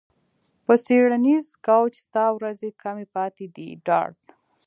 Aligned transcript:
په 0.65 0.73
څیړنیز 0.85 1.47
کوچ 1.65 1.93
ستا 2.05 2.25
ورځې 2.37 2.69
کمې 2.81 3.05
پاتې 3.15 3.45
دي 3.55 3.67
ډارت 3.85 4.23